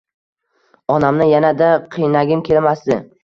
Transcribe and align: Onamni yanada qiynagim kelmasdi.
Onamni 0.93 1.27
yanada 1.33 1.69
qiynagim 1.97 2.43
kelmasdi. 2.51 2.99